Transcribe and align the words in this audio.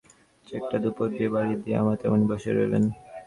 চেকটা 0.47 0.77
দুপোঁর 0.83 1.07
দিকে 1.11 1.27
বাড়িয়ে 1.35 1.57
দিয়ে 1.61 1.79
আমার 1.81 1.95
তেমনি 2.01 2.25
বসে 2.31 2.49
রইলেন। 2.51 2.83